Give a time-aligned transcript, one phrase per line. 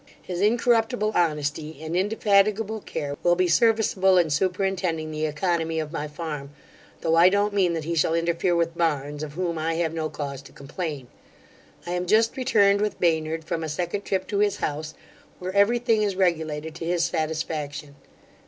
[0.19, 6.07] His incorruptible honesty and indefatigable care will be serviceable in superintending the oeconomy of my
[6.07, 6.49] farm;
[7.01, 10.09] tho' I don't mean that he shall interfere with Barns, of whom I have no
[10.09, 11.05] cause to complain.
[11.85, 14.95] I am just returned with Baynard, from a second trip to his house,
[15.37, 17.93] where every thing is regulated to his satisfaction.